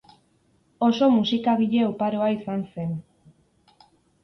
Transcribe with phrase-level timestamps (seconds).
[0.87, 2.99] Oso musikagile oparoa izan zen.